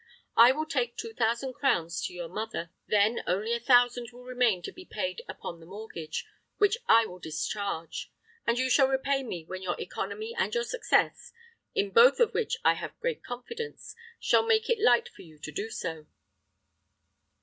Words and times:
I 0.35 0.51
will 0.51 0.65
take 0.65 0.97
two 0.97 1.13
thousand 1.13 1.53
crowns 1.53 2.01
to 2.07 2.13
your 2.15 2.27
mother. 2.27 2.71
Then 2.87 3.21
only 3.27 3.53
a 3.53 3.59
thousand 3.59 4.09
will 4.11 4.23
remain 4.23 4.63
to 4.63 4.71
be 4.71 4.83
paid 4.83 5.21
upon 5.29 5.59
the 5.59 5.67
mortgage, 5.67 6.25
which 6.57 6.79
I 6.87 7.05
will 7.05 7.19
discharge; 7.19 8.11
and 8.47 8.57
you 8.57 8.67
shall 8.67 8.87
repay 8.87 9.21
me 9.21 9.45
when 9.45 9.61
your 9.61 9.79
economy 9.79 10.33
and 10.35 10.55
your 10.55 10.63
success, 10.63 11.31
in 11.75 11.91
both 11.91 12.19
of 12.19 12.33
which 12.33 12.57
I 12.65 12.73
have 12.73 12.99
great 12.99 13.23
confidence, 13.23 13.95
shall 14.19 14.41
make 14.47 14.71
it 14.71 14.79
light 14.83 15.07
for 15.07 15.21
you 15.21 15.37
to 15.37 15.51
do 15.51 15.69
so." 15.69 16.07